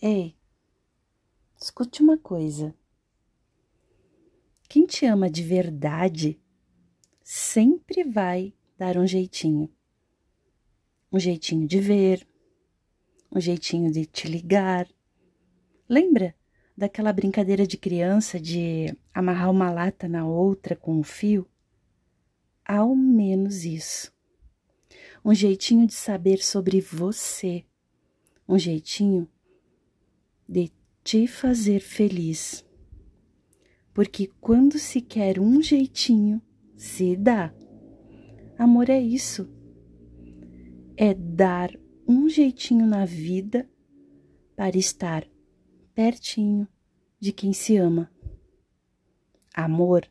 [0.00, 0.36] Ei,
[1.58, 2.74] escute uma coisa.
[4.68, 6.38] Quem te ama de verdade
[7.22, 9.72] sempre vai dar um jeitinho.
[11.10, 12.28] Um jeitinho de ver,
[13.32, 14.86] um jeitinho de te ligar.
[15.88, 16.34] Lembra
[16.76, 21.48] daquela brincadeira de criança de amarrar uma lata na outra com um fio?
[22.62, 24.12] Ao menos isso.
[25.24, 27.64] Um jeitinho de saber sobre você.
[28.46, 29.26] Um jeitinho
[30.48, 30.70] de
[31.02, 32.64] te fazer feliz.
[33.92, 36.42] Porque quando se quer um jeitinho,
[36.76, 37.54] se dá.
[38.58, 39.48] Amor é isso.
[40.96, 41.70] É dar
[42.06, 43.68] um jeitinho na vida
[44.54, 45.26] para estar
[45.94, 46.68] pertinho
[47.18, 48.10] de quem se ama.
[49.54, 50.06] Amor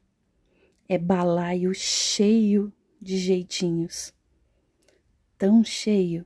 [0.88, 4.14] é balaio cheio de jeitinhos,
[5.38, 6.26] tão cheio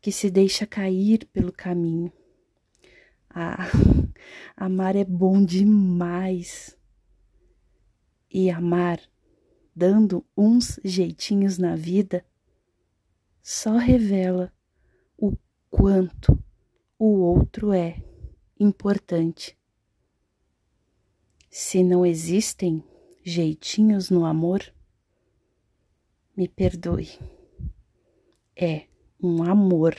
[0.00, 2.12] que se deixa cair pelo caminho.
[3.38, 3.68] Ah,
[4.56, 6.74] amar é bom demais.
[8.30, 8.98] E amar,
[9.74, 12.24] dando uns jeitinhos na vida,
[13.42, 14.50] só revela
[15.18, 15.36] o
[15.68, 16.42] quanto
[16.98, 18.02] o outro é
[18.58, 19.54] importante.
[21.50, 22.82] Se não existem
[23.22, 24.62] jeitinhos no amor,
[26.34, 27.10] me perdoe.
[28.56, 28.86] É
[29.22, 29.94] um amor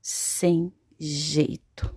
[0.00, 1.95] sem jeito.